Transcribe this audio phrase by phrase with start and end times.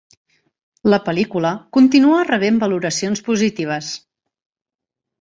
[0.93, 3.95] La pel·lícula continua rebent valoracions positives.